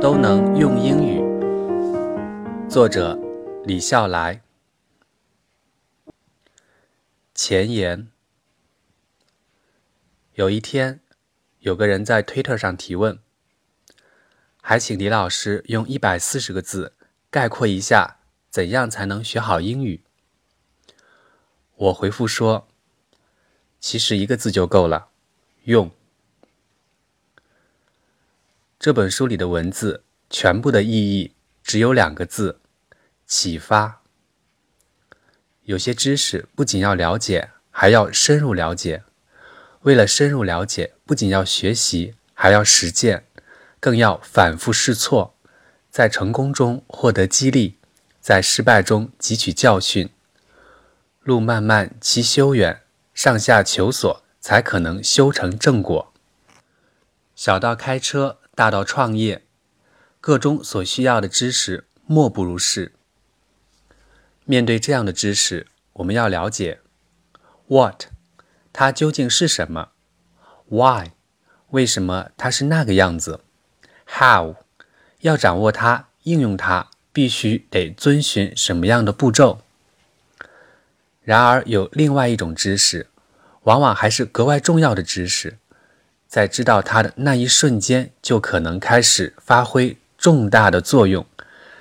[0.00, 1.20] 都能用英语。
[2.70, 3.18] 作者
[3.66, 4.40] 李笑来。
[7.34, 8.08] 前言：
[10.36, 11.00] 有一天，
[11.58, 13.18] 有个人在推特上提问，
[14.62, 16.94] 还请李老师用一百四十个字
[17.28, 20.02] 概括一下怎样才能学好英语。
[21.76, 22.66] 我回复说，
[23.78, 25.08] 其实一个字就够了，
[25.64, 25.90] 用。
[28.80, 32.60] 这本书里的文字全部的意义只有两个字：
[33.26, 34.00] 启发。
[35.64, 39.02] 有些知识不仅要了解，还要深入了解。
[39.82, 43.26] 为了深入了解，不仅要学习，还要实践，
[43.78, 45.34] 更要反复试错，
[45.90, 47.76] 在成功中获得激励，
[48.22, 50.08] 在失败中汲取教训。
[51.22, 52.80] 路漫漫其修远，
[53.12, 56.14] 上下求索，才可能修成正果。
[57.36, 58.39] 小到开车。
[58.60, 59.42] 大到创业，
[60.20, 62.92] 各中所需要的知识莫不如是。
[64.44, 66.80] 面对这样的知识，我们要了解
[67.68, 68.08] what
[68.70, 69.92] 它究竟是什么
[70.68, 71.12] ，why
[71.70, 73.40] 为什么它是那个样子
[74.06, 74.56] ，how
[75.20, 79.62] 要掌握它、应用它，必须得遵循什么样的步骤。
[81.22, 83.06] 然而，有另外一种知识，
[83.62, 85.56] 往往还是格外重要的知识。
[86.30, 91.26] 在知道它的那一瞬间，就可能开始发挥重大的作用，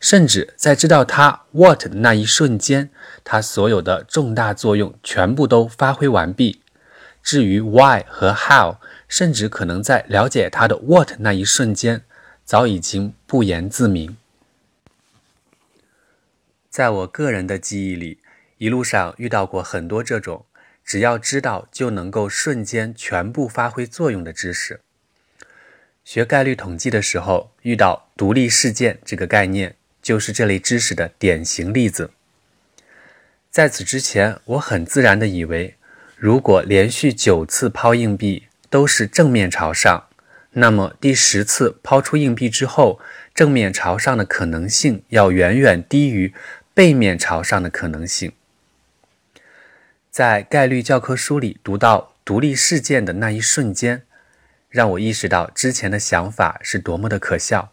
[0.00, 2.88] 甚至在知道它 what 的那一瞬间，
[3.22, 6.62] 它所有的重大作用全部都发挥完毕。
[7.22, 12.02] 至于 why 和 how，甚至可能在了解它的 what 那一瞬间，
[12.42, 14.16] 早已经不言自明。
[16.70, 18.20] 在我个人的记忆里，
[18.56, 20.46] 一路上遇到过很多这种。
[20.90, 24.80] 只要知道就能够瞬间全部发挥作用的知识。
[26.04, 32.10] 学概率统计的时候，遇到独立事件这个概念，就是这类知识的典型例子。
[33.52, 35.76] 在此之前，我很自然地以为，
[36.16, 40.08] 如果连续九次抛硬币都是正面朝上，
[40.54, 42.98] 那么第十次抛出硬币之后，
[43.32, 46.34] 正面朝上的可能性要远远低于
[46.74, 48.32] 背面朝上的可能性。
[50.10, 54.02] 在概率教科书里读到独立事件的那一瞬间，
[54.68, 57.70] 让我意识到之前的想法是多么的可笑。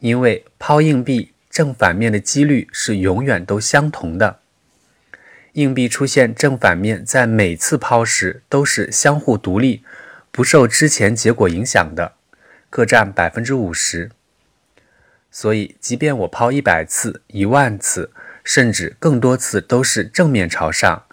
[0.00, 4.40] 因为抛硬币正反面的几率是永远都相同的，
[5.54, 9.82] 硬币出现正反面在每次抛时都是相互独立，
[10.30, 12.16] 不受之前结果影响的，
[12.68, 14.10] 各占百分之五十。
[15.30, 18.10] 所以，即便我抛一百次、一万次，
[18.44, 21.04] 甚至更多次都是正面朝上。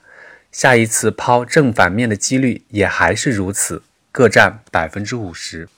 [0.58, 5.70] 下一次抛正反面的几率也还是如此，各占百分之五十。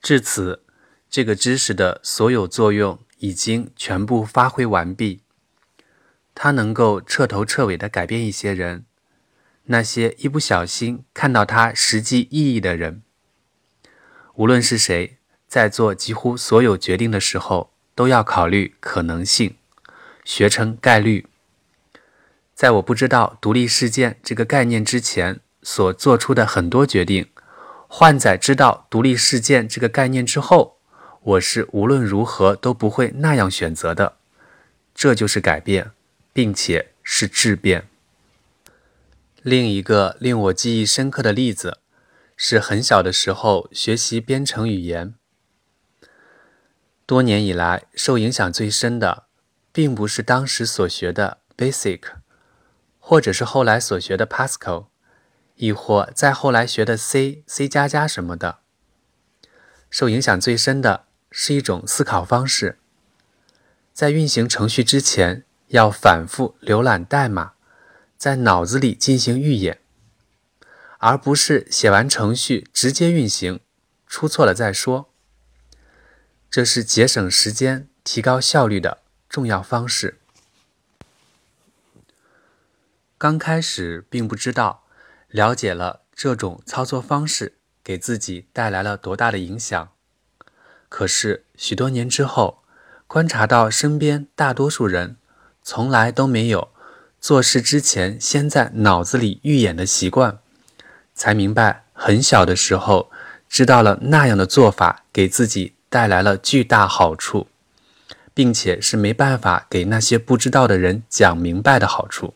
[0.00, 0.62] 至此，
[1.10, 5.20] 这个知识的所有作用已经全部发挥完毕。
[6.32, 8.84] 它能够彻头彻尾地改变一些人，
[9.64, 13.02] 那些一不小心看到它实际意义的人。
[14.34, 15.16] 无论是谁，
[15.48, 19.56] 在做几乎所有决定的时候，都要考虑可能性，
[20.24, 21.26] 学成概率。
[22.62, 27.28] 在我不知道独立事件这个概念之前所做出的很多决定，
[27.88, 30.78] 换在知道独立事件这个概念之后，
[31.22, 34.14] 我是无论如何都不会那样选择的。
[34.94, 35.90] 这就是改变，
[36.32, 37.88] 并且是质变。
[39.42, 41.78] 另一个令我记忆深刻的例子，
[42.36, 45.14] 是很小的时候学习编程语言。
[47.06, 49.24] 多年以来，受影响最深的，
[49.72, 52.21] 并不是当时所学的 Basic。
[53.04, 54.86] 或者是后来所学的 Pascal，
[55.56, 58.60] 亦或再后来学的 C、C 加加什么的，
[59.90, 62.78] 受影响最深的是一种思考方式。
[63.92, 67.54] 在运行程序之前，要反复浏览代码，
[68.16, 69.80] 在脑子里进行预演，
[70.98, 73.58] 而不是写完程序直接运行，
[74.06, 75.10] 出错了再说。
[76.48, 80.20] 这是节省时间、提高效率的重要方式。
[83.22, 84.82] 刚开始并不知道，
[85.28, 89.90] 了解了这种操作方式给自己带来了多大的影响。
[90.88, 92.64] 可是许多年之后，
[93.06, 95.18] 观察到身边大多数人
[95.62, 96.72] 从来都没有
[97.20, 100.40] 做事之前先在脑子里预演的习惯，
[101.14, 103.12] 才明白很小的时候
[103.48, 107.46] 知道了那样的做法给自己带来了巨大好处，
[108.34, 112.34] 并且是没办法给那些不知道的人讲明白的好处。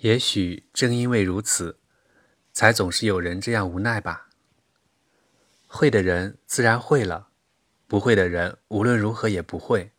[0.00, 1.78] 也许正因为如此，
[2.52, 4.28] 才总是有人这样无奈吧。
[5.66, 7.28] 会的人自然会了，
[7.86, 9.90] 不会的人无论如何也不会。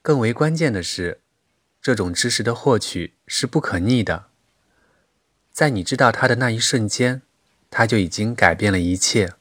[0.00, 1.20] 更为关键的是，
[1.82, 4.28] 这种知识的获取是不可逆的。
[5.52, 7.20] 在你知道它的那一瞬间，
[7.70, 9.34] 它就已经改变了一切。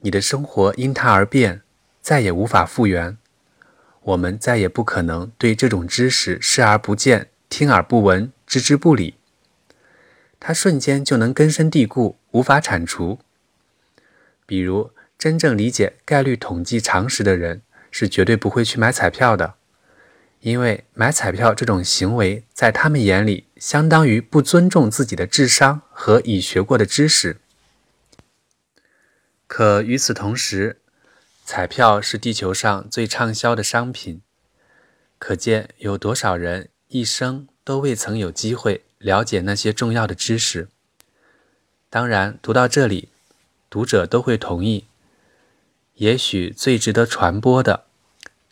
[0.00, 1.62] 你的生活因它而变，
[2.00, 3.16] 再也无法复原。
[4.00, 9.16] 我们再也不可能对这种知识视而不见、听而不闻、置之不理。
[10.40, 13.18] 它瞬间就能根深蒂固，无法铲除。
[14.46, 17.60] 比如，真正理解概率统计常识的人
[17.90, 19.56] 是绝对不会去买彩票的，
[20.40, 27.36] 因为买彩票这种行为在他们眼里相当于不尊重自己的智商和已学过的知识。
[29.46, 30.78] 可与此同时，
[31.44, 34.22] 彩票是地球上最畅销的商品，
[35.18, 38.84] 可见有多少人一生都未曾有机会。
[39.02, 40.68] 了解那些重要的知识。
[41.90, 43.08] 当然，读到这里，
[43.68, 44.84] 读者都会同意，
[45.96, 47.86] 也许最值得传播的，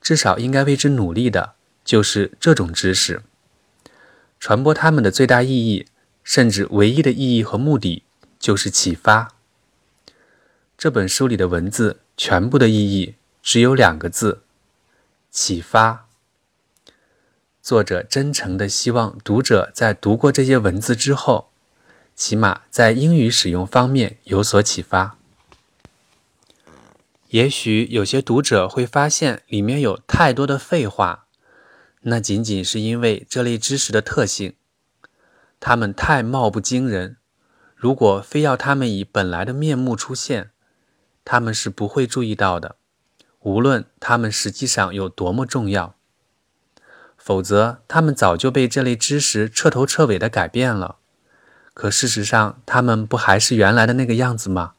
[0.00, 1.54] 至少应该为之努力的，
[1.84, 3.22] 就是这种知识。
[4.40, 5.86] 传播他们的最大意义，
[6.24, 8.02] 甚至唯一的意义和目的，
[8.40, 9.32] 就是启发。
[10.76, 14.42] 这本书里的文字，全部的意义只有两个字：
[15.30, 16.08] 启发。
[17.70, 21.52] 作者真诚地希望读者在读过这些文字之后，
[22.16, 25.16] 起码在英语使用方面有所启发。
[27.28, 31.26] 也许有些读者会发现里面有太多的废话，
[32.00, 34.56] 那仅仅是因为这类知识的特性，
[35.60, 37.18] 它们太貌不惊人。
[37.76, 40.50] 如果非要他们以本来的面目出现，
[41.24, 42.74] 他们是不会注意到的，
[43.38, 45.94] 无论他们实际上有多么重要。
[47.22, 50.96] 否则，他们早就被这类知识彻头彻尾的改变了。
[51.74, 54.72] 可事实上，他们不还是原来的那个样子吗？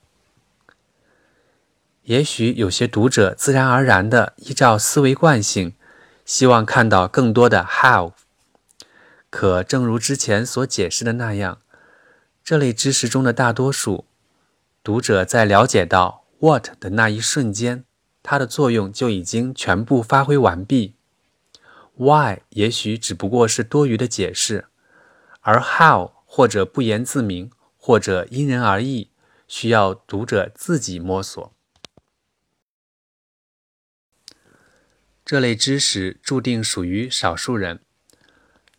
[2.04, 5.74] 也许有些读者自然而然的依照思维惯性，
[6.26, 8.14] 希望看到更多的 how。
[9.30, 11.60] 可正如之前所解释的那样，
[12.44, 14.06] 这类知识中的大多数
[14.84, 17.86] 读者在了解到 what 的那一瞬间，
[18.24, 20.96] 它的作用就已经全部发挥完毕。
[22.02, 24.66] Why 也许只不过是多余的解释，
[25.42, 29.12] 而 How 或者不言自明，或者因人而异，
[29.48, 31.54] 需要读者自己摸索。
[35.24, 37.82] 这类知识注定属于少数人。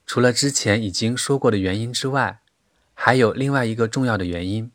[0.05, 2.41] 除了之前已经说过的原因之外，
[2.93, 4.73] 还有另外一个重要的原因：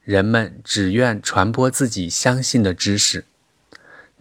[0.00, 3.26] 人们只愿传播自己相信的知识。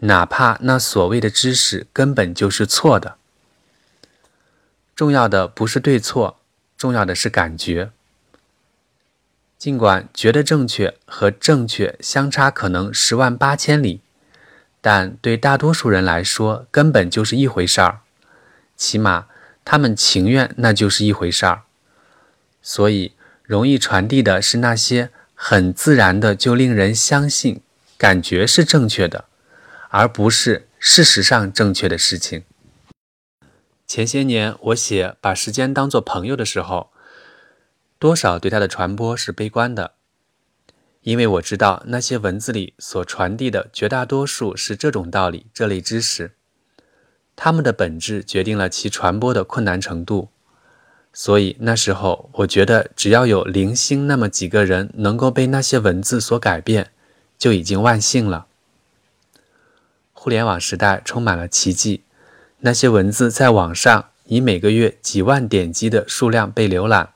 [0.01, 3.18] 哪怕那所谓的知识根本就是错的。
[4.96, 6.40] 重要的不是对错，
[6.78, 7.92] 重要的是感觉。
[9.57, 14.01] 尽管觉得正确和正确相差可能十万八千里，
[14.80, 18.00] 但对大多数人来说根本就是一回事儿。
[18.78, 19.28] 起码
[19.66, 21.63] 他们情愿那就是一回事儿。
[22.62, 23.13] 所以，
[23.44, 27.62] 容易传递的是那些很自然的就令人相信，
[27.98, 29.25] 感觉是正确的。
[29.89, 32.43] 而不是事实上正确的事情。
[33.86, 36.91] 前些年我写把时间当作朋友的时候，
[37.98, 39.93] 多少对它的传播是悲观的，
[41.01, 46.36] 因为我知道那些文字里所传递的绝大多数是这种道理、这类知识，
[47.36, 50.29] 它们的本质决定了其传播的困难程度。
[51.12, 56.91] 所以那时候我觉得，只要有零星那么几个人能够被那些文字所改变，
[57.39, 58.46] 就已经万幸了。
[60.21, 62.03] 互联网时代充满了奇迹，
[62.59, 67.13] 那些文字在网上以每个月几万点击的数量被浏览，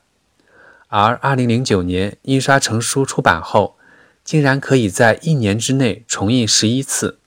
[0.88, 3.76] 而2009年印刷成书出版后，
[4.24, 7.18] 竟然可以在一年之内重印十一次，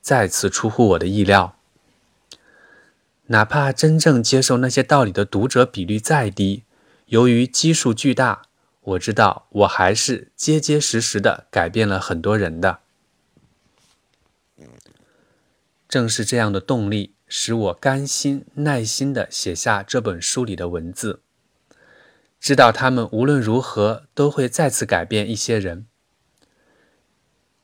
[0.00, 1.54] 再次出乎我的意料。
[3.26, 6.62] 哪怕真正接受那些道理的读者比率再低，
[7.08, 8.44] 由于基数巨大，
[8.80, 12.78] 我知道我还是结结实实的改变了很多人的。
[15.94, 21.20] 正是这样的动力，使我甘心耐心地写下这本书里的文字，
[22.40, 25.86] 知道他们无论如何都会再次改变一些人。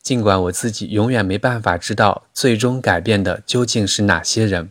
[0.01, 4.71] 尽管我自己永远没办法知道最终改变的究竟是哪些人。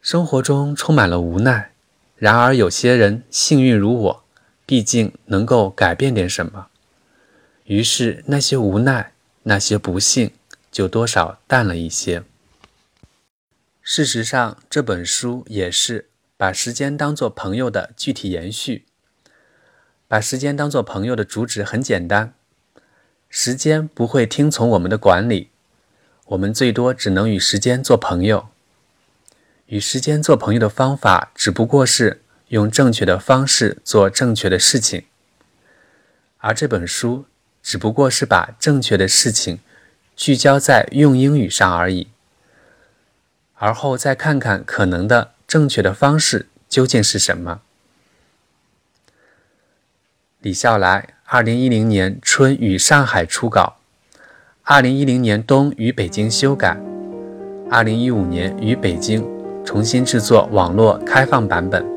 [0.00, 1.72] 生活中充满了无奈，
[2.14, 4.24] 然而有些人幸运如我，
[4.64, 6.68] 毕竟能够改变点什么。
[7.64, 10.30] 于是那些无奈，那些不幸。
[10.76, 12.22] 就多少淡了一些。
[13.80, 18.84] 事实上，这本书也是把时间当作朋友的具体延续。
[20.06, 22.34] 把时间当做朋友的主旨很简单：
[23.30, 25.48] 时间不会听从我们的管理，
[26.26, 28.48] 我们最多只能与时间做朋友。
[29.68, 35.06] 与时间做朋友的方法，只不过是用正确的方式做正确的事情。
[36.36, 37.24] 而这本书
[37.62, 39.60] 只不过是把正确的事情
[40.16, 42.08] 聚焦在用英语上而已，
[43.54, 47.60] 而后再看看可能的正确的方式究竟是什么。
[50.40, 53.76] 李笑来，二零一零年春与上海初稿，
[54.62, 56.80] 二零一零年冬于北京修改，
[57.70, 59.22] 二零一五年于北京
[59.64, 61.95] 重新制作网络开放版本。